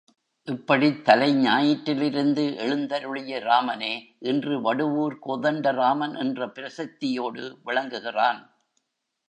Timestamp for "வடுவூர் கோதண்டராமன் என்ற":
4.61-6.47